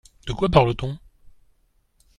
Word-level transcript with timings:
De 0.25 0.33
quoi 0.33 0.49
parle-t-on? 0.49 0.97